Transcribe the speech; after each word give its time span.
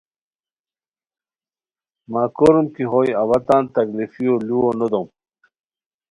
مہ 2.11 2.23
کوروم 2.35 2.67
کی 2.75 2.83
ہوئے 2.91 3.11
اوا 3.21 3.37
تان 3.47 3.63
تکلیفیو 3.73 4.33
لوؤ 4.47 4.69
نو 4.77 4.87
دوم 4.91 5.07